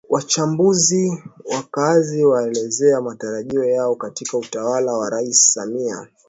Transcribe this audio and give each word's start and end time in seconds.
Wachambuzi 0.09 1.09
na 1.45 1.55
wakaazi 1.55 2.25
waelezea 2.25 3.01
matarajio 3.01 3.63
yao 3.65 3.95
katika 3.95 4.37
utawala 4.37 4.93
wa 4.93 5.09
Rais 5.09 5.53
Samia 5.53 6.07